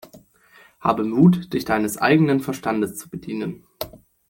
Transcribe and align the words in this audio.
Habe 0.79 1.03
Mut, 1.03 1.53
dich 1.53 1.63
deines 1.63 1.99
eigenen 1.99 2.39
Verstandes 2.39 2.97
zu 2.97 3.07
bedienen! 3.07 3.67